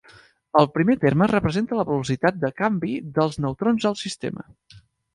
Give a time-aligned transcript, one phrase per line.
[0.61, 4.53] El primer terme representa la velocitat de canvi dels neutrons al sistema.